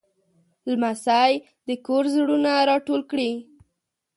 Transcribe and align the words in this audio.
لمسی 0.69 1.31
د 1.67 1.69
کور 1.85 2.03
زړونه 2.15 2.51
راټول 2.69 3.01
کړي. 3.11 3.31